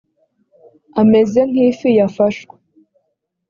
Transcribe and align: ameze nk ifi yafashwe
ameze 1.01 1.39
nk 1.49 1.55
ifi 1.67 1.89
yafashwe 1.99 2.55